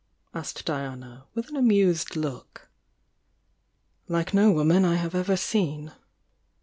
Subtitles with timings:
[0.33, 2.71] asked Diana, with an amused look..
[4.07, 5.91] "Like no woman I have ever seen!